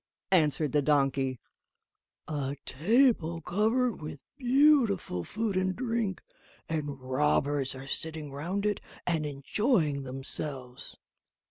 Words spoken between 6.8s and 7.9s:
robbers are